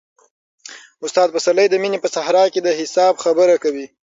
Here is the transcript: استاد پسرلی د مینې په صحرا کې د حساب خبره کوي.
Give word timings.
استاد 1.05 1.27
پسرلی 1.35 1.65
د 1.69 1.75
مینې 1.81 1.99
په 2.01 2.09
صحرا 2.15 2.43
کې 2.53 2.59
د 2.63 2.69
حساب 2.79 3.13
خبره 3.23 3.55
کوي. 3.63 3.85